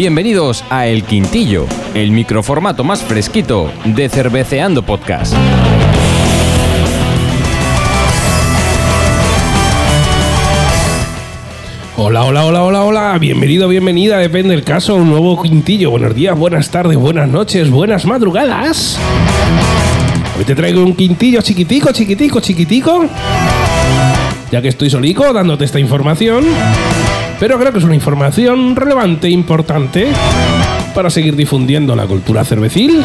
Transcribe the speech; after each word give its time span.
Bienvenidos 0.00 0.64
a 0.70 0.86
El 0.86 1.04
Quintillo, 1.04 1.66
el 1.92 2.10
microformato 2.10 2.84
más 2.84 3.02
fresquito 3.02 3.70
de 3.84 4.08
Cerveceando 4.08 4.82
Podcast. 4.82 5.34
Hola, 11.98 12.24
hola, 12.24 12.46
hola, 12.46 12.62
hola, 12.64 12.82
hola. 12.82 13.18
Bienvenido, 13.18 13.68
bienvenida, 13.68 14.16
depende 14.16 14.54
del 14.54 14.64
caso, 14.64 14.94
un 14.94 15.10
nuevo 15.10 15.42
quintillo. 15.42 15.90
Buenos 15.90 16.14
días, 16.14 16.34
buenas 16.34 16.70
tardes, 16.70 16.96
buenas 16.96 17.28
noches, 17.28 17.70
buenas 17.70 18.06
madrugadas. 18.06 18.98
Hoy 20.38 20.46
te 20.46 20.54
traigo 20.54 20.82
un 20.82 20.96
quintillo 20.96 21.42
chiquitico, 21.42 21.92
chiquitico, 21.92 22.40
chiquitico. 22.40 23.04
Ya 24.50 24.62
que 24.62 24.68
estoy 24.68 24.88
solico 24.88 25.30
dándote 25.34 25.66
esta 25.66 25.78
información. 25.78 26.46
Pero 27.40 27.58
creo 27.58 27.72
que 27.72 27.78
es 27.78 27.84
una 27.84 27.94
información 27.94 28.76
relevante 28.76 29.26
e 29.26 29.30
importante 29.30 30.08
para 30.94 31.10
seguir 31.10 31.34
difundiendo 31.34 31.96
la 31.96 32.06
cultura 32.06 32.44
cervecil. 32.44 33.02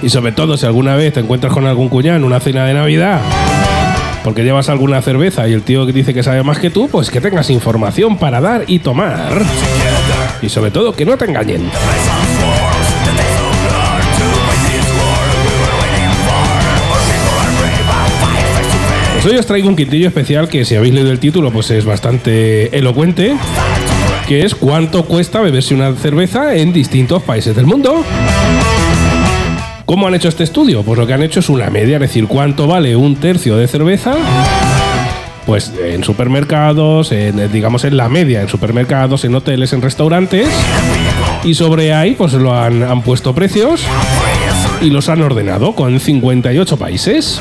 Y 0.00 0.08
sobre 0.08 0.32
todo 0.32 0.56
si 0.56 0.64
alguna 0.64 0.94
vez 0.94 1.12
te 1.12 1.20
encuentras 1.20 1.52
con 1.52 1.66
algún 1.66 1.88
cuñado 1.88 2.16
en 2.16 2.24
una 2.24 2.40
cena 2.40 2.64
de 2.64 2.74
Navidad 2.74 3.20
porque 4.22 4.42
llevas 4.44 4.68
alguna 4.68 5.00
cerveza 5.02 5.48
y 5.48 5.52
el 5.52 5.62
tío 5.62 5.86
que 5.86 5.92
dice 5.92 6.12
que 6.12 6.22
sabe 6.22 6.42
más 6.42 6.58
que 6.58 6.70
tú, 6.70 6.88
pues 6.88 7.10
que 7.10 7.20
tengas 7.20 7.50
información 7.50 8.18
para 8.18 8.40
dar 8.40 8.64
y 8.66 8.78
tomar. 8.78 9.42
Y 10.42 10.48
sobre 10.48 10.70
todo 10.70 10.92
que 10.92 11.04
no 11.04 11.16
te 11.16 11.24
engañen. 11.24 11.70
Pues 19.22 19.34
hoy 19.34 19.38
os 19.38 19.44
traigo 19.44 19.68
un 19.68 19.76
quintillo 19.76 20.08
especial 20.08 20.48
que 20.48 20.64
si 20.64 20.76
habéis 20.76 20.94
leído 20.94 21.10
el 21.10 21.18
título 21.18 21.52
pues 21.52 21.70
es 21.70 21.84
bastante 21.84 22.74
elocuente, 22.74 23.36
que 24.26 24.46
es 24.46 24.54
cuánto 24.54 25.04
cuesta 25.04 25.42
beberse 25.42 25.74
una 25.74 25.92
cerveza 25.92 26.54
en 26.54 26.72
distintos 26.72 27.22
países 27.22 27.54
del 27.54 27.66
mundo. 27.66 28.02
¿Cómo 29.84 30.06
han 30.06 30.14
hecho 30.14 30.30
este 30.30 30.44
estudio? 30.44 30.82
Pues 30.84 30.98
lo 30.98 31.06
que 31.06 31.12
han 31.12 31.22
hecho 31.22 31.40
es 31.40 31.50
una 31.50 31.68
media, 31.68 31.96
es 31.96 32.00
decir, 32.00 32.28
cuánto 32.28 32.66
vale 32.66 32.96
un 32.96 33.14
tercio 33.16 33.58
de 33.58 33.68
cerveza. 33.68 34.14
Pues 35.44 35.70
en 35.84 36.02
supermercados, 36.02 37.12
digamos 37.52 37.84
en 37.84 37.98
la 37.98 38.08
media, 38.08 38.40
en 38.40 38.48
supermercados, 38.48 39.26
en 39.26 39.34
hoteles, 39.34 39.74
en 39.74 39.82
restaurantes. 39.82 40.48
Y 41.44 41.52
sobre 41.52 41.92
ahí, 41.92 42.12
pues 42.12 42.32
lo 42.32 42.58
han, 42.58 42.82
han 42.82 43.02
puesto 43.02 43.34
precios 43.34 43.84
y 44.80 44.88
los 44.88 45.10
han 45.10 45.20
ordenado 45.20 45.74
con 45.74 46.00
58 46.00 46.78
países. 46.78 47.38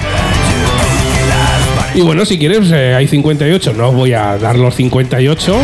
Y 1.95 2.01
bueno, 2.01 2.23
si 2.25 2.37
quieres, 2.37 2.71
eh, 2.71 2.93
hay 2.95 3.07
58. 3.07 3.73
No 3.73 3.89
os 3.89 3.95
voy 3.95 4.13
a 4.13 4.37
dar 4.37 4.57
los 4.57 4.75
58, 4.75 5.55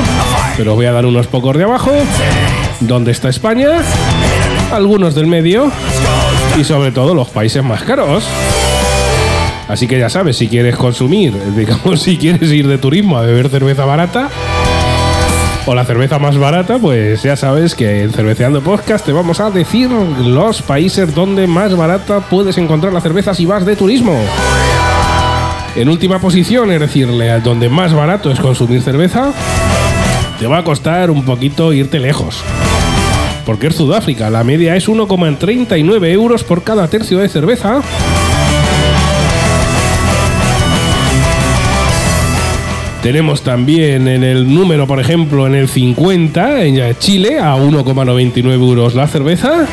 pero 0.57 0.75
voy 0.75 0.85
a 0.85 0.91
dar 0.91 1.05
unos 1.05 1.27
pocos 1.27 1.55
de 1.57 1.63
abajo. 1.63 1.91
¿Dónde 2.79 3.11
está 3.11 3.29
España? 3.29 3.81
Algunos 4.71 5.15
del 5.15 5.27
medio. 5.27 5.71
Y 6.59 6.63
sobre 6.63 6.91
todo 6.91 7.13
los 7.13 7.29
países 7.29 7.63
más 7.63 7.83
caros. 7.83 8.25
Así 9.67 9.87
que 9.87 9.97
ya 9.99 10.09
sabes, 10.09 10.37
si 10.37 10.47
quieres 10.47 10.75
consumir, 10.75 11.33
digamos, 11.55 12.01
si 12.01 12.17
quieres 12.17 12.51
ir 12.51 12.67
de 12.67 12.77
turismo 12.77 13.17
a 13.17 13.21
beber 13.21 13.49
cerveza 13.49 13.85
barata 13.85 14.29
o 15.67 15.73
la 15.73 15.85
cerveza 15.85 16.19
más 16.19 16.37
barata, 16.37 16.77
pues 16.77 17.23
ya 17.23 17.35
sabes 17.35 17.73
que 17.73 18.03
en 18.03 18.11
Cerveceando 18.11 18.61
Podcast 18.61 19.03
te 19.05 19.11
vamos 19.11 19.39
a 19.39 19.49
decir 19.49 19.89
los 19.89 20.61
países 20.61 21.15
donde 21.15 21.47
más 21.47 21.75
barata 21.75 22.19
puedes 22.19 22.57
encontrar 22.59 22.93
la 22.93 23.01
cerveza 23.01 23.33
si 23.33 23.45
vas 23.45 23.65
de 23.65 23.75
turismo. 23.75 24.15
En 25.75 25.89
última 25.89 26.19
posición, 26.19 26.71
es 26.71 26.79
decirle, 26.79 27.31
a 27.31 27.41
donde 27.41 27.67
más 27.67 27.93
barato 27.93 28.31
es 28.31 28.39
consumir 28.39 28.81
cerveza, 28.81 29.33
te 30.39 30.47
va 30.47 30.59
a 30.59 30.63
costar 30.63 31.11
un 31.11 31.25
poquito 31.25 31.73
irte 31.73 31.99
lejos. 31.99 32.41
Porque 33.45 33.67
es 33.67 33.75
Sudáfrica, 33.75 34.29
la 34.29 34.45
media 34.45 34.77
es 34.77 34.87
1,39 34.87 36.07
euros 36.11 36.45
por 36.45 36.63
cada 36.63 36.87
tercio 36.87 37.17
de 37.17 37.27
cerveza. 37.27 37.81
Tenemos 43.03 43.41
también 43.41 44.07
en 44.07 44.23
el 44.23 44.51
número, 44.51 44.87
por 44.87 45.01
ejemplo, 45.01 45.45
en 45.45 45.55
el 45.55 45.67
50, 45.67 46.63
en 46.63 46.97
Chile, 46.99 47.37
a 47.37 47.57
1,99 47.57 48.53
euros 48.53 48.95
la 48.95 49.07
cerveza. 49.07 49.67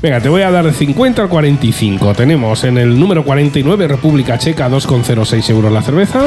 Venga, 0.00 0.20
te 0.20 0.28
voy 0.28 0.42
a 0.42 0.50
dar 0.52 0.64
de 0.64 0.72
50 0.72 1.22
al 1.22 1.28
45. 1.28 2.14
Tenemos 2.14 2.62
en 2.62 2.78
el 2.78 2.98
número 3.00 3.24
49 3.24 3.88
República 3.88 4.38
Checa 4.38 4.70
2,06 4.70 5.50
euros 5.50 5.72
la 5.72 5.82
cerveza. 5.82 6.20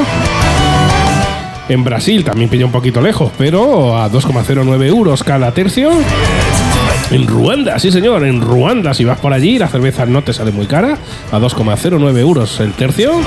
En 1.70 1.86
Brasil 1.86 2.26
también 2.26 2.50
pilla 2.50 2.66
un 2.66 2.72
poquito 2.74 3.00
lejos, 3.00 3.32
pero 3.38 3.98
a 3.98 4.12
2,09 4.12 4.86
euros 4.88 5.24
cada 5.24 5.54
tercio. 5.54 5.90
En 7.12 7.28
Ruanda, 7.28 7.80
sí 7.80 7.94
señor, 7.94 8.26
en 8.26 8.42
Ruanda, 8.42 8.94
si 8.94 9.06
vas 9.06 9.20
por 9.20 9.32
allí, 9.32 9.58
la 9.58 9.70
cerveza 9.70 10.06
no 10.06 10.22
te 10.22 10.34
sale 10.34 10.52
muy 10.52 10.66
cara, 10.66 10.98
a 11.32 11.40
2,09 11.40 12.18
euros 12.18 12.60
el 12.60 12.74
tercio. 12.74 13.22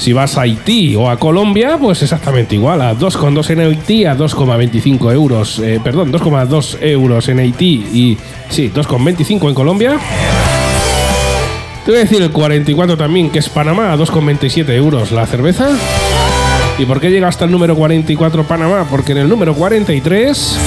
Si 0.00 0.14
vas 0.14 0.38
a 0.38 0.42
Haití 0.42 0.96
o 0.96 1.10
a 1.10 1.18
Colombia, 1.18 1.76
pues 1.78 2.02
exactamente 2.02 2.54
igual, 2.54 2.80
a 2.80 2.94
2,2 2.96 3.50
en 3.50 3.60
Haití, 3.60 4.06
a 4.06 4.16
2,25 4.16 5.12
euros, 5.12 5.58
eh, 5.58 5.78
perdón, 5.84 6.10
2,2 6.10 6.78
euros 6.80 7.28
en 7.28 7.38
Haití 7.38 7.86
y 7.92 8.18
sí, 8.48 8.72
2,25 8.74 9.50
en 9.50 9.54
Colombia. 9.54 9.98
Te 11.84 11.90
voy 11.90 12.00
a 12.00 12.04
decir 12.04 12.22
el 12.22 12.30
44 12.30 12.96
también, 12.96 13.28
que 13.28 13.40
es 13.40 13.50
Panamá, 13.50 13.92
a 13.92 13.98
2,27 13.98 14.70
euros 14.70 15.12
la 15.12 15.26
cerveza. 15.26 15.68
¿Y 16.78 16.86
por 16.86 16.98
qué 16.98 17.10
llega 17.10 17.28
hasta 17.28 17.44
el 17.44 17.50
número 17.50 17.76
44 17.76 18.44
Panamá? 18.44 18.86
Porque 18.88 19.12
en 19.12 19.18
el 19.18 19.28
número 19.28 19.54
43 19.54 20.58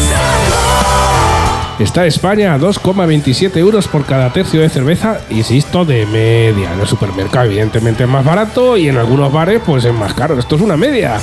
está 1.84 2.06
España 2.06 2.54
a 2.54 2.58
2,27 2.58 3.58
euros 3.58 3.88
por 3.88 4.06
cada 4.06 4.32
tercio 4.32 4.62
de 4.62 4.70
cerveza, 4.70 5.20
insisto, 5.30 5.84
de 5.84 6.06
media. 6.06 6.74
En 6.74 6.80
el 6.80 6.88
supermercado 6.88 7.46
evidentemente 7.46 8.04
es 8.04 8.10
más 8.10 8.24
barato 8.24 8.78
y 8.78 8.88
en 8.88 8.98
algunos 8.98 9.32
bares 9.32 9.62
pues 9.66 9.84
es 9.84 9.94
más 9.94 10.14
caro. 10.14 10.40
Esto 10.40 10.56
es 10.56 10.62
una 10.62 10.78
media. 10.78 11.20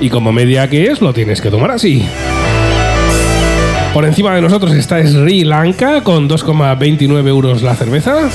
Y 0.00 0.08
como 0.08 0.32
media 0.32 0.68
que 0.68 0.86
es, 0.86 1.00
lo 1.00 1.12
tienes 1.12 1.40
que 1.40 1.50
tomar 1.50 1.70
así. 1.70 2.06
Por 3.92 4.04
encima 4.04 4.34
de 4.34 4.40
nosotros 4.40 4.72
está 4.72 5.06
Sri 5.06 5.44
Lanka 5.44 6.02
con 6.02 6.28
2,29 6.28 7.28
euros 7.28 7.62
la 7.62 7.74
cerveza. 7.74 8.28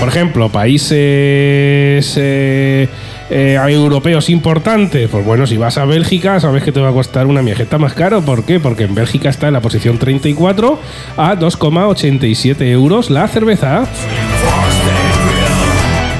Por 0.00 0.08
ejemplo, 0.08 0.48
países 0.50 2.14
eh, 2.16 2.88
eh, 3.34 3.58
europeos 3.68 4.30
importantes, 4.30 5.08
pues 5.10 5.24
bueno, 5.24 5.44
si 5.48 5.56
vas 5.56 5.76
a 5.76 5.84
Bélgica, 5.84 6.38
sabes 6.38 6.62
que 6.62 6.70
te 6.70 6.80
va 6.80 6.90
a 6.90 6.92
costar 6.92 7.26
una 7.26 7.42
miejeta 7.42 7.78
más 7.78 7.92
caro. 7.92 8.22
¿Por 8.22 8.44
qué? 8.44 8.60
Porque 8.60 8.84
en 8.84 8.94
Bélgica 8.94 9.28
está 9.28 9.48
en 9.48 9.54
la 9.54 9.60
posición 9.60 9.98
34 9.98 10.78
a 11.16 11.34
2,87 11.34 12.62
euros 12.70 13.10
la 13.10 13.26
cerveza. 13.26 13.88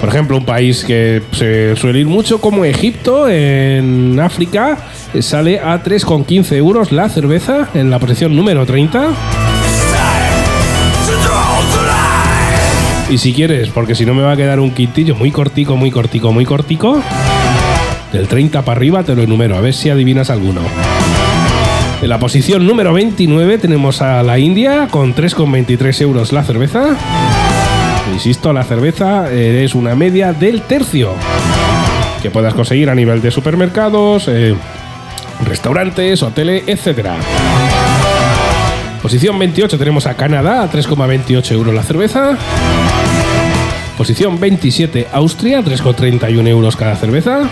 Por 0.01 0.09
ejemplo, 0.09 0.37
un 0.37 0.45
país 0.45 0.85
que 0.85 1.23
se 1.31 1.77
suele 1.77 2.01
ir 2.01 2.07
mucho 2.07 2.41
como 2.41 2.65
Egipto, 2.65 3.29
en 3.29 4.19
África, 4.19 4.77
eh, 5.15 5.23
sale 5.23 5.61
a 5.61 5.83
3,15 5.85 6.57
euros 6.57 6.91
la 6.91 7.09
cerveza 7.09 7.69
en 7.75 7.91
la 7.91 8.01
posición 8.01 8.35
número 8.35 8.67
30. 8.67 9.44
Y 13.11 13.19
si 13.19 13.33
quieres, 13.33 13.69
porque 13.69 13.95
si 13.95 14.07
no 14.07 14.15
me 14.15 14.23
va 14.23 14.33
a 14.33 14.37
quedar 14.37 14.61
un 14.61 14.71
quintillo 14.71 15.15
muy 15.15 15.31
cortico, 15.31 15.77
muy 15.77 15.91
cortico, 15.91 16.33
muy 16.33 16.45
cortico, 16.45 17.03
del 18.13 18.29
30 18.29 18.63
para 18.63 18.77
arriba 18.77 19.03
te 19.03 19.15
lo 19.15 19.23
enumero, 19.23 19.57
a 19.57 19.61
ver 19.61 19.75
si 19.75 19.91
adivinas 19.91 20.31
alguno. 20.31 20.61
En 22.03 22.09
la 22.09 22.19
posición 22.19 22.67
número 22.67 22.93
29 22.93 23.59
tenemos 23.59 24.03
a 24.03 24.23
la 24.23 24.39
India 24.39 24.89
con 24.91 25.15
3,23 25.15 26.01
euros 26.03 26.33
la 26.33 26.45
cerveza. 26.45 26.97
Insisto, 28.13 28.53
la 28.53 28.65
cerveza 28.65 29.33
es 29.33 29.75
una 29.75 29.95
media 29.95 30.33
del 30.33 30.63
tercio 30.63 31.15
que 32.23 32.31
puedas 32.31 32.55
conseguir 32.55 32.89
a 32.89 32.95
nivel 32.95 33.21
de 33.21 33.31
supermercados, 33.31 34.29
eh, 34.29 34.55
restaurantes, 35.45 36.23
hoteles, 36.23 36.65
etcétera. 36.67 37.17
Posición 39.03 39.39
28 39.39 39.77
tenemos 39.77 40.07
a 40.07 40.15
Canadá 40.15 40.63
a 40.63 40.71
3,28 40.71 41.53
euros 41.53 41.75
la 41.75 41.83
cerveza. 41.83 42.39
Posición 43.97 44.41
27 44.41 45.09
Austria, 45.13 45.63
3,31 45.63 46.49
euros 46.49 46.77
cada 46.77 46.97
cerveza. 46.97 47.49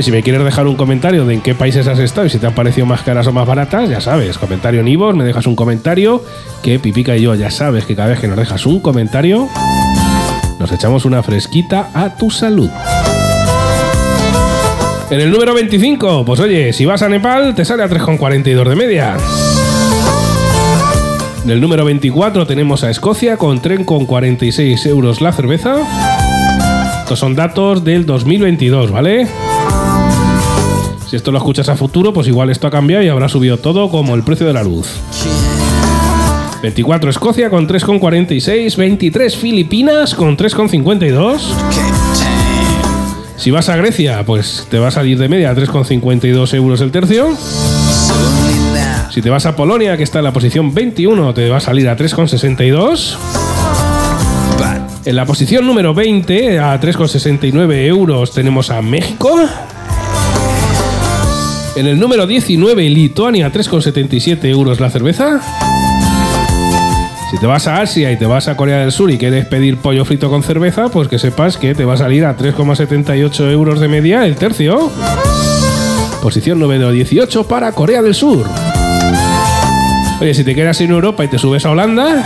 Si 0.00 0.10
me 0.10 0.22
quieres 0.22 0.42
dejar 0.42 0.66
un 0.66 0.76
comentario 0.76 1.26
de 1.26 1.34
en 1.34 1.40
qué 1.42 1.54
países 1.54 1.86
has 1.86 1.98
estado 1.98 2.26
y 2.26 2.30
si 2.30 2.38
te 2.38 2.46
han 2.46 2.54
parecido 2.54 2.86
más 2.86 3.02
caras 3.02 3.26
o 3.26 3.32
más 3.32 3.46
baratas, 3.46 3.90
ya 3.90 4.00
sabes, 4.00 4.38
comentario 4.38 4.80
en 4.80 5.16
me 5.16 5.24
dejas 5.24 5.46
un 5.46 5.54
comentario, 5.54 6.24
que 6.62 6.78
Pipica 6.78 7.14
y 7.14 7.22
yo 7.22 7.34
ya 7.34 7.50
sabes 7.50 7.84
que 7.84 7.94
cada 7.94 8.08
vez 8.08 8.18
que 8.18 8.26
nos 8.26 8.38
dejas 8.38 8.64
un 8.64 8.80
comentario, 8.80 9.48
nos 10.58 10.72
echamos 10.72 11.04
una 11.04 11.22
fresquita 11.22 11.90
a 11.92 12.16
tu 12.16 12.30
salud. 12.30 12.70
En 15.10 15.20
el 15.20 15.30
número 15.30 15.52
25, 15.52 16.24
pues 16.24 16.40
oye, 16.40 16.72
si 16.72 16.86
vas 16.86 17.02
a 17.02 17.08
Nepal 17.10 17.54
te 17.54 17.66
sale 17.66 17.82
a 17.82 17.88
3,42 17.88 18.68
de 18.68 18.76
media. 18.76 19.16
En 21.44 21.50
el 21.50 21.60
número 21.60 21.84
24 21.84 22.46
tenemos 22.46 22.84
a 22.84 22.90
Escocia 22.90 23.36
con 23.36 23.60
tren 23.60 23.84
con 23.84 24.06
46 24.06 24.86
euros 24.86 25.20
la 25.20 25.32
cerveza. 25.32 25.74
estos 27.02 27.18
son 27.18 27.34
datos 27.34 27.82
del 27.82 28.06
2022, 28.06 28.92
¿vale? 28.92 29.26
Si 31.08 31.16
esto 31.16 31.32
lo 31.32 31.38
escuchas 31.38 31.68
a 31.68 31.74
futuro, 31.74 32.12
pues 32.12 32.28
igual 32.28 32.50
esto 32.50 32.68
ha 32.68 32.70
cambiado 32.70 33.02
y 33.02 33.08
habrá 33.08 33.28
subido 33.28 33.58
todo 33.58 33.90
como 33.90 34.14
el 34.14 34.22
precio 34.22 34.46
de 34.46 34.52
la 34.52 34.62
luz. 34.62 34.86
24 36.62 37.10
Escocia 37.10 37.50
con 37.50 37.66
3,46, 37.66 38.76
23 38.76 39.36
Filipinas 39.36 40.14
con 40.14 40.36
3,52. 40.36 41.40
Si 43.36 43.50
vas 43.50 43.68
a 43.68 43.74
Grecia, 43.74 44.24
pues 44.24 44.68
te 44.70 44.78
va 44.78 44.88
a 44.88 44.92
salir 44.92 45.18
de 45.18 45.28
media 45.28 45.50
a 45.50 45.56
3,52 45.56 46.54
euros 46.54 46.80
el 46.80 46.92
tercio. 46.92 47.36
Si 49.12 49.20
te 49.20 49.28
vas 49.28 49.44
a 49.44 49.54
Polonia, 49.54 49.98
que 49.98 50.04
está 50.04 50.20
en 50.20 50.24
la 50.24 50.32
posición 50.32 50.72
21, 50.72 51.34
te 51.34 51.50
va 51.50 51.58
a 51.58 51.60
salir 51.60 51.86
a 51.86 51.98
3,62. 51.98 53.18
En 55.04 55.16
la 55.16 55.26
posición 55.26 55.66
número 55.66 55.92
20, 55.92 56.58
a 56.58 56.80
3,69 56.80 57.86
euros, 57.88 58.32
tenemos 58.32 58.70
a 58.70 58.80
México. 58.80 59.38
En 61.76 61.86
el 61.88 62.00
número 62.00 62.26
19, 62.26 62.88
Lituania, 62.88 63.52
3,77 63.52 64.46
euros 64.46 64.80
la 64.80 64.88
cerveza. 64.88 65.42
Si 67.30 67.38
te 67.38 67.46
vas 67.46 67.66
a 67.66 67.82
Asia 67.82 68.10
y 68.12 68.16
te 68.16 68.24
vas 68.24 68.48
a 68.48 68.56
Corea 68.56 68.78
del 68.78 68.92
Sur 68.92 69.10
y 69.10 69.18
quieres 69.18 69.44
pedir 69.44 69.76
pollo 69.76 70.06
frito 70.06 70.30
con 70.30 70.42
cerveza, 70.42 70.88
pues 70.88 71.08
que 71.08 71.18
sepas 71.18 71.58
que 71.58 71.74
te 71.74 71.84
va 71.84 71.94
a 71.94 71.98
salir 71.98 72.24
a 72.24 72.34
3,78 72.34 73.50
euros 73.50 73.78
de 73.78 73.88
media 73.88 74.24
el 74.24 74.36
tercio. 74.36 74.90
Posición 76.22 76.60
número 76.60 76.90
18 76.90 77.46
para 77.46 77.72
Corea 77.72 78.00
del 78.00 78.14
Sur. 78.14 78.46
Oye, 80.22 80.34
si 80.34 80.44
te 80.44 80.54
quedas 80.54 80.80
en 80.80 80.92
Europa 80.92 81.24
y 81.24 81.28
te 81.28 81.36
subes 81.36 81.66
a 81.66 81.70
Holanda, 81.70 82.22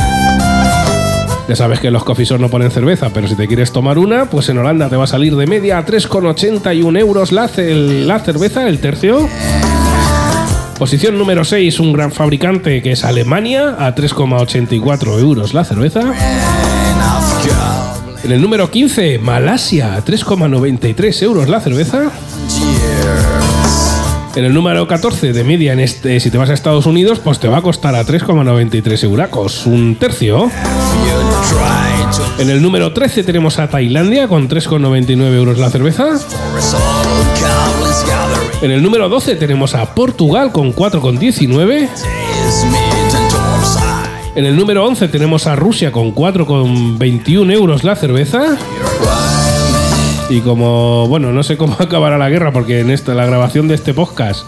ya 1.49 1.57
sabes 1.57 1.81
que 1.81 1.91
los 1.91 2.05
coffee 2.05 2.27
no 2.39 2.51
ponen 2.51 2.71
cerveza, 2.71 3.09
pero 3.09 3.27
si 3.27 3.37
te 3.37 3.47
quieres 3.47 3.73
tomar 3.73 3.97
una, 3.97 4.27
pues 4.27 4.51
en 4.51 4.59
Holanda 4.59 4.91
te 4.91 4.97
va 4.97 5.05
a 5.05 5.07
salir 5.07 5.35
de 5.35 5.47
media 5.47 5.79
a 5.79 5.87
3,81 5.87 6.99
euros 7.01 7.33
la, 7.33 7.49
la 7.57 8.19
cerveza, 8.19 8.69
el 8.69 8.81
tercio. 8.81 9.27
Posición 10.79 11.17
número 11.17 11.43
6, 11.43 11.81
un 11.81 11.95
gran 11.95 12.13
fabricante 12.13 12.83
que 12.83 12.93
es 12.93 13.03
Alemania, 13.03 13.77
a 13.79 13.95
3,84 13.95 15.19
euros 15.19 15.55
la 15.55 15.65
cerveza. 15.65 16.13
En 18.25 18.31
el 18.31 18.43
número 18.43 18.71
15, 18.71 19.21
Malasia, 19.21 19.95
a 19.95 20.05
3,93 20.05 21.23
euros 21.23 21.49
la 21.49 21.61
cerveza. 21.61 22.11
En 24.37 24.45
el 24.45 24.53
número 24.53 24.87
14 24.87 25.33
de 25.33 25.45
media, 25.45 25.73
en 25.73 25.81
este, 25.81 26.21
si 26.21 26.31
te 26.31 26.37
vas 26.37 26.51
a 26.51 26.53
Estados 26.53 26.85
Unidos, 26.85 27.21
pues 27.21 27.39
te 27.39 27.49
va 27.49 27.57
a 27.57 27.63
costar 27.63 27.95
a 27.95 28.05
3,93 28.05 29.05
euracos, 29.05 29.65
un 29.65 29.97
tercio. 29.97 30.51
En 32.39 32.51
el 32.51 32.61
número 32.61 32.93
13 32.93 33.25
tenemos 33.25 33.59
a 33.59 33.69
Tailandia 33.69 34.29
con 34.29 34.47
3,99 34.47 35.35
euros 35.35 35.59
la 35.59 35.71
cerveza. 35.71 36.19
En 38.61 38.71
el 38.73 38.83
número 38.83 39.09
12 39.09 39.37
tenemos 39.37 39.75
a 39.75 39.95
Portugal 39.95 40.53
con 40.53 40.75
4,19. 40.75 41.89
En 44.35 44.45
el 44.45 44.55
número 44.55 44.85
11 44.85 45.09
tenemos 45.09 45.47
a 45.47 45.57
Rusia 45.57 45.93
con 45.93 46.15
4,21 46.15 47.53
euros 47.55 47.85
la 47.85 47.97
cerveza. 47.97 48.59
Y 50.29 50.41
como, 50.41 51.07
bueno, 51.07 51.33
no 51.33 51.43
sé 51.43 51.57
cómo 51.57 51.77
acabará 51.79 52.19
la 52.19 52.29
guerra, 52.29 52.53
porque 52.53 52.81
en 52.81 52.91
esta, 52.91 53.15
la 53.15 53.27
grabación 53.27 53.69
de 53.69 53.75
este 53.75 53.95
podcast, 53.95 54.45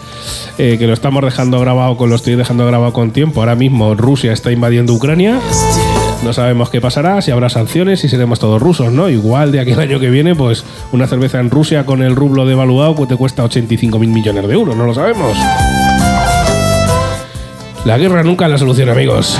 eh, 0.57 0.77
que 0.77 0.87
lo 0.87 0.93
estamos 0.93 1.23
dejando 1.23 1.59
grabado, 1.59 1.95
con 1.95 2.09
lo 2.09 2.15
estoy 2.15 2.35
dejando 2.35 2.65
grabado 2.65 2.91
con 2.91 3.11
tiempo, 3.11 3.39
ahora 3.39 3.55
mismo 3.55 3.95
Rusia 3.95 4.33
está 4.33 4.51
invadiendo 4.51 4.93
Ucrania. 4.93 5.39
No 6.23 6.33
sabemos 6.33 6.69
qué 6.69 6.81
pasará, 6.81 7.21
si 7.21 7.31
habrá 7.31 7.49
sanciones, 7.49 8.01
si 8.01 8.09
seremos 8.09 8.39
todos 8.39 8.61
rusos, 8.61 8.91
¿no? 8.91 9.09
Igual 9.09 9.53
de 9.53 9.61
aquí 9.61 9.71
al 9.71 9.79
año 9.79 10.01
que 10.01 10.09
viene, 10.09 10.35
pues 10.35 10.65
una 10.91 11.07
cerveza 11.07 11.39
en 11.39 11.49
Rusia 11.49 11.85
con 11.85 12.03
el 12.03 12.15
rublo 12.15 12.45
devaluado 12.45 12.93
pues 12.95 13.07
te 13.07 13.15
cuesta 13.15 13.45
85 13.45 13.99
mil 13.99 14.09
millones 14.09 14.45
de 14.47 14.53
euros, 14.53 14.75
no 14.75 14.85
lo 14.85 14.93
sabemos. 14.93 15.37
La 17.85 17.97
guerra 17.97 18.23
nunca 18.23 18.45
es 18.45 18.51
la 18.51 18.57
solución, 18.57 18.89
amigos. 18.89 19.39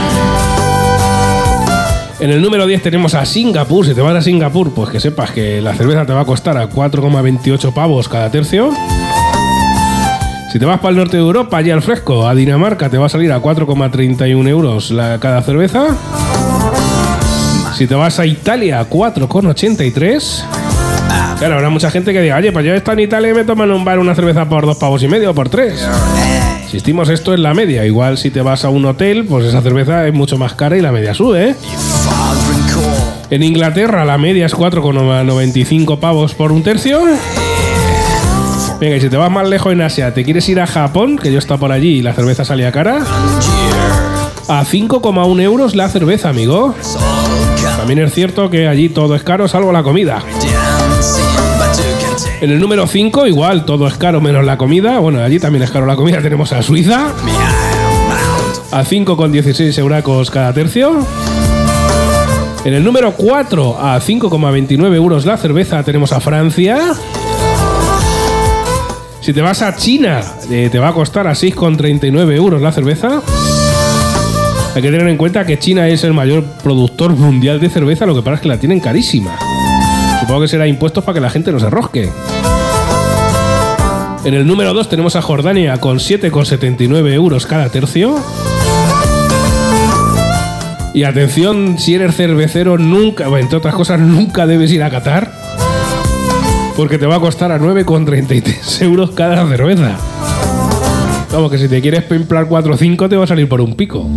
En 2.19 2.31
el 2.31 2.42
número 2.42 2.68
10 2.68 2.81
tenemos 2.81 3.13
a 3.13 3.25
Singapur. 3.25 3.86
Si 3.86 3.94
te 3.94 4.01
vas 4.01 4.13
a 4.13 4.21
Singapur, 4.21 4.74
pues 4.74 4.89
que 4.89 5.00
sepas 5.00 5.31
que 5.31 5.62
la 5.62 5.74
cerveza 5.74 6.06
te 6.06 6.12
va 6.12 6.21
a 6.21 6.25
costar 6.25 6.57
a 6.57 6.69
4,28 6.69 7.74
pavos 7.74 8.10
cada 8.10 8.30
tercio. 8.30 8.71
Si 10.51 10.60
te 10.60 10.66
vas 10.66 10.80
para 10.80 10.89
el 10.89 10.98
norte 10.98 11.16
de 11.16 11.24
Europa, 11.24 11.57
allí 11.57 11.71
al 11.71 11.81
fresco, 11.81 12.27
a 12.27 12.36
Dinamarca, 12.36 12.89
te 12.89 12.98
va 12.98 13.06
a 13.06 13.10
salir 13.10 13.31
a 13.31 13.42
4,31 13.42 14.48
euros 14.50 14.92
la, 14.92 15.18
cada 15.19 15.42
cerveza. 15.44 15.95
Si 17.77 17.88
te 17.88 17.95
vas 17.95 18.19
a 18.19 18.25
Italia, 18.25 18.86
4,83. 18.89 20.44
Claro, 21.38 21.56
habrá 21.56 21.69
mucha 21.69 21.89
gente 21.89 22.12
que 22.12 22.21
diga, 22.21 22.36
oye, 22.36 22.51
pues 22.51 22.66
yo 22.66 22.74
estoy 22.74 22.95
en 22.95 23.00
Italia 23.00 23.30
y 23.30 23.33
me 23.33 23.45
toman 23.45 23.71
un 23.71 23.86
bar 23.86 23.98
una 23.98 24.13
cerveza 24.13 24.50
por 24.50 24.66
dos 24.66 24.75
pavos 24.75 25.01
y 25.04 25.07
medio 25.07 25.31
o 25.31 25.33
por 25.33 25.48
tres. 25.48 25.88
Insistimos, 26.69 27.10
esto 27.10 27.33
es 27.33 27.39
la 27.39 27.56
media. 27.56 27.83
Igual 27.83 28.19
si 28.19 28.30
te 28.30 28.44
vas 28.44 28.63
a 28.63 28.69
un 28.69 28.86
hotel, 28.86 29.25
pues 29.25 29.44
esa 29.44 29.60
cerveza 29.63 30.06
es 30.06 30.13
mucho 30.13 30.38
más 30.38 30.54
cara 30.54 30.77
y 30.77 30.81
la 30.81 30.92
media 30.92 31.16
sube, 31.16 31.50
¿eh? 31.50 31.56
En 33.31 33.42
Inglaterra 33.42 34.06
la 34.06 34.19
media 34.19 34.45
es 34.45 34.56
4,95 34.56 35.98
pavos 35.98 36.36
por 36.36 36.51
un 36.51 36.62
tercio. 36.62 37.01
Venga, 38.80 38.98
y 38.98 39.01
si 39.01 39.10
te 39.10 39.18
vas 39.18 39.31
más 39.31 39.50
lejos 39.50 39.74
en 39.74 39.81
Asia, 39.81 40.13
te 40.13 40.24
quieres 40.24 40.48
ir 40.48 40.60
a 40.60 40.68
Japón, 40.68 41.18
que 41.18 41.31
yo 41.31 41.39
está 41.39 41.57
por 41.57 41.71
allí 41.71 41.98
y 41.98 42.01
la 42.04 42.13
cerveza 42.13 42.45
salía 42.45 42.71
cara. 42.71 43.00
A 44.48 44.63
5,1 44.63 45.42
euros 45.42 45.74
la 45.74 45.89
cerveza, 45.89 46.30
amigo. 46.30 46.75
También 47.77 47.98
es 47.98 48.13
cierto 48.13 48.51
que 48.51 48.68
allí 48.68 48.89
todo 48.89 49.16
es 49.16 49.24
caro 49.24 49.48
salvo 49.48 49.71
la 49.71 49.81
comida. 49.81 50.21
En 52.42 52.52
el 52.52 52.60
número 52.60 52.88
5, 52.88 53.28
igual, 53.28 53.66
todo 53.66 53.86
es 53.88 53.96
caro 53.96 54.22
menos 54.22 54.46
la 54.46 54.58
comida. 54.58 55.00
Bueno, 55.00 55.22
allí 55.22 55.40
también 55.40 55.64
es 55.64 55.72
caro 55.72 55.86
la 55.86 55.98
comida. 55.98 56.22
Tenemos 56.22 56.54
a 56.54 56.62
Suiza. 56.62 57.08
A 58.72 58.84
5,16 58.84 59.78
euracos 59.78 60.32
cada 60.32 60.54
tercio. 60.54 61.06
En 62.64 62.74
el 62.74 62.84
número 62.84 63.14
4, 63.14 63.78
a 63.80 64.00
5,29 64.00 64.96
euros 64.96 65.26
la 65.26 65.38
cerveza, 65.38 65.84
tenemos 65.84 66.14
a 66.14 66.22
Francia. 66.22 66.78
Si 69.20 69.34
te 69.34 69.42
vas 69.42 69.62
a 69.62 69.76
China, 69.76 70.22
eh, 70.50 70.70
te 70.72 70.80
va 70.80 70.90
a 70.90 70.94
costar 70.94 71.28
a 71.28 71.32
6,39 71.32 72.36
euros 72.36 72.62
la 72.62 72.72
cerveza. 72.72 73.22
Hay 74.76 74.82
que 74.82 74.92
tener 74.92 75.08
en 75.08 75.18
cuenta 75.18 75.46
que 75.46 75.60
China 75.60 75.88
es 75.88 76.04
el 76.04 76.14
mayor 76.14 76.46
productor 76.64 77.16
mundial 77.16 77.60
de 77.60 77.70
cerveza, 77.70 78.06
lo 78.06 78.16
que 78.16 78.22
pasa 78.22 78.36
es 78.36 78.42
que 78.42 78.48
la 78.48 78.60
tienen 78.60 78.80
carísima. 78.80 79.38
Supongo 80.30 80.44
que 80.44 80.48
será 80.48 80.68
impuestos 80.68 81.04
para 81.04 81.16
que 81.16 81.22
la 81.22 81.31
gente 81.31 81.52
no 81.52 81.59
se 81.59 81.71
rosque. 81.71 82.07
En 84.24 84.36
el 84.36 84.45
número 84.45 84.76
2 84.76 84.88
tenemos 84.88 85.16
a 85.16 85.24
Jordania 85.24 85.80
con 85.80 85.98
7,79 85.98 87.14
euros 87.14 87.48
cada 87.48 87.68
tercio. 87.69 88.16
Y 90.94 91.02
atención, 91.02 91.80
si 91.80 91.95
eres 91.95 92.16
cervecero, 92.16 92.78
nunca, 92.78 93.26
entre 93.40 93.57
otras 93.57 93.74
cosas, 93.74 94.00
nunca 94.00 94.45
debes 94.45 94.71
ir 94.71 94.83
a 94.83 94.92
Qatar. 94.92 95.31
Porque 96.78 97.00
te 97.00 97.07
va 97.07 97.16
a 97.16 97.19
costar 97.19 97.52
a 97.52 97.57
9,33 97.57 98.83
euros 98.83 99.09
cada 99.16 99.48
cerveza. 99.48 99.98
Vamos, 101.31 101.50
que 101.50 101.57
si 101.57 101.68
te 101.68 101.81
quieres 101.81 102.04
pimplar 102.04 102.45
4 102.48 102.71
o 102.71 102.78
5 102.78 103.09
te 103.09 103.16
va 103.16 103.24
a 103.24 103.28
salir 103.28 103.50
por 103.50 103.62
un 103.62 103.74
pico. 103.74 104.07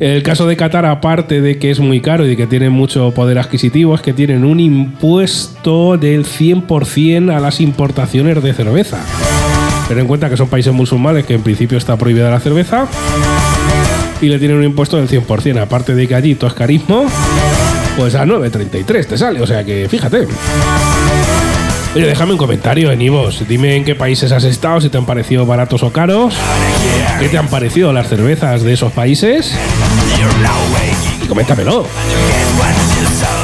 El 0.00 0.24
caso 0.24 0.46
de 0.46 0.56
Qatar, 0.56 0.86
aparte 0.86 1.40
de 1.40 1.58
que 1.58 1.70
es 1.70 1.78
muy 1.78 2.00
caro 2.00 2.28
y 2.28 2.36
que 2.36 2.48
tiene 2.48 2.68
mucho 2.68 3.12
poder 3.12 3.38
adquisitivo, 3.38 3.94
es 3.94 4.00
que 4.00 4.12
tienen 4.12 4.44
un 4.44 4.58
impuesto 4.58 5.96
del 5.96 6.24
100% 6.24 7.34
a 7.34 7.38
las 7.38 7.60
importaciones 7.60 8.42
de 8.42 8.52
cerveza. 8.52 9.04
Ten 9.86 9.98
en 10.00 10.06
cuenta 10.06 10.28
que 10.28 10.36
son 10.36 10.48
países 10.48 10.72
musulmanes 10.72 11.26
que 11.26 11.34
en 11.34 11.42
principio 11.42 11.78
está 11.78 11.96
prohibida 11.96 12.28
la 12.28 12.40
cerveza 12.40 12.88
y 14.20 14.26
le 14.26 14.38
tienen 14.38 14.56
un 14.56 14.64
impuesto 14.64 14.96
del 14.96 15.08
100%. 15.08 15.60
Aparte 15.60 15.94
de 15.94 16.08
que 16.08 16.14
allí 16.14 16.34
todo 16.34 16.48
es 16.48 16.54
carismo, 16.54 17.04
pues 17.96 18.16
a 18.16 18.24
9.33 18.24 19.06
te 19.06 19.16
sale. 19.16 19.40
O 19.40 19.46
sea 19.46 19.64
que 19.64 19.88
fíjate. 19.88 20.26
Oye, 21.94 22.06
déjame 22.06 22.32
un 22.32 22.38
comentario 22.38 22.90
en 22.90 23.00
Ivos. 23.00 23.46
Dime 23.46 23.76
en 23.76 23.84
qué 23.84 23.94
países 23.94 24.32
has 24.32 24.42
estado, 24.42 24.80
si 24.80 24.88
te 24.88 24.98
han 24.98 25.06
parecido 25.06 25.46
baratos 25.46 25.84
o 25.84 25.92
caros. 25.92 26.34
¿Qué 27.20 27.28
te 27.28 27.38
han 27.38 27.46
parecido 27.46 27.92
las 27.92 28.08
cervezas 28.08 28.64
de 28.64 28.72
esos 28.72 28.92
países? 28.92 29.54
Y 31.22 31.26
coméntamelo. 31.28 31.86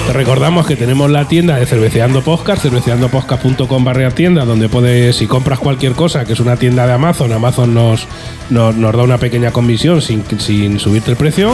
Te 0.09 0.12
recordamos 0.12 0.66
que 0.66 0.75
tenemos 0.75 1.09
la 1.09 1.28
tienda 1.28 1.57
de 1.57 1.66
Cerveceando 1.66 2.23
Podcast, 2.23 2.62
cerveceandopodcast.com 2.62 3.85
barra 3.85 4.11
tienda, 4.11 4.45
donde 4.45 4.69
puedes, 4.69 5.14
si 5.14 5.28
compras 5.28 5.61
cualquier 5.61 5.92
cosa, 5.92 6.25
que 6.25 6.33
es 6.33 6.40
una 6.40 6.57
tienda 6.57 6.88
de 6.88 6.92
Amazon, 6.92 7.33
Amazon 7.33 7.73
nos, 7.73 8.09
nos, 8.50 8.75
da 8.76 9.02
una 9.04 9.19
pequeña 9.19 9.52
comisión 9.52 10.02
sin, 10.02 10.25
sin 10.40 10.80
subirte 10.80 11.12
el 11.12 11.16
precio. 11.16 11.52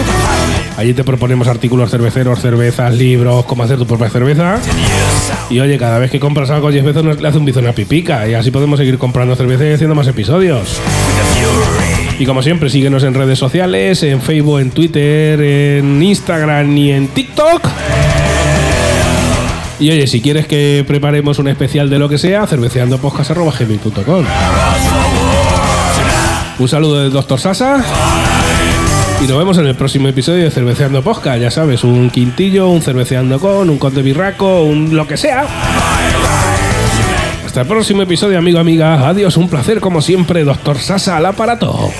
Allí 0.76 0.92
te 0.92 1.04
proponemos 1.04 1.48
artículos 1.48 1.90
cerveceros, 1.90 2.40
cervezas, 2.40 2.94
libros, 2.94 3.46
cómo 3.46 3.62
hacer 3.62 3.78
tu 3.78 3.86
propia 3.86 4.10
cerveza. 4.10 4.58
Y 5.48 5.60
oye, 5.60 5.78
cada 5.78 5.98
vez 5.98 6.10
que 6.10 6.20
compras 6.20 6.50
algo 6.50 6.70
10 6.70 6.84
veces 6.84 7.04
le 7.04 7.28
hace 7.28 7.38
un 7.38 7.46
bizón 7.46 7.66
a 7.66 7.72
pipica 7.72 8.28
y 8.28 8.34
así 8.34 8.50
podemos 8.50 8.78
seguir 8.78 8.98
comprando 8.98 9.34
cerveza 9.36 9.64
y 9.64 9.72
haciendo 9.72 9.94
más 9.94 10.06
episodios. 10.06 10.78
Y 12.18 12.26
como 12.26 12.42
siempre, 12.42 12.68
síguenos 12.68 13.04
en 13.04 13.14
redes 13.14 13.38
sociales, 13.38 14.02
en 14.02 14.20
Facebook, 14.20 14.60
en 14.60 14.70
Twitter, 14.70 15.40
en 15.40 16.02
Instagram 16.02 16.76
y 16.76 16.92
en 16.92 17.08
TikTok. 17.08 17.68
Y 19.78 19.90
oye, 19.90 20.06
si 20.06 20.20
quieres 20.20 20.46
que 20.46 20.84
preparemos 20.86 21.38
un 21.38 21.48
especial 21.48 21.90
de 21.90 21.98
lo 21.98 22.08
que 22.08 22.18
sea, 22.18 22.46
cerveceandopodcast.com. 22.46 24.24
Un 26.58 26.68
saludo 26.68 27.02
del 27.02 27.12
Dr. 27.12 27.38
Sasa. 27.38 27.84
Y 29.22 29.26
nos 29.26 29.38
vemos 29.38 29.56
en 29.58 29.66
el 29.66 29.74
próximo 29.74 30.08
episodio 30.08 30.44
de 30.44 30.50
Cerveceando 30.50 31.02
Podcast. 31.02 31.40
Ya 31.40 31.50
sabes, 31.50 31.84
un 31.84 32.10
quintillo, 32.10 32.68
un 32.68 32.82
cerveceando 32.82 33.40
con, 33.40 33.70
un 33.70 33.78
conde 33.78 34.02
birraco, 34.02 34.62
un 34.62 34.94
lo 34.94 35.06
que 35.06 35.16
sea. 35.16 35.46
Hasta 37.44 37.62
el 37.62 37.66
próximo 37.66 38.02
episodio, 38.02 38.38
amigo, 38.38 38.58
amiga. 38.58 39.08
Adiós, 39.08 39.36
un 39.38 39.48
placer 39.48 39.80
como 39.80 40.02
siempre, 40.02 40.44
Doctor 40.44 40.78
Sasa 40.78 41.16
al 41.16 41.26
aparato. 41.26 41.90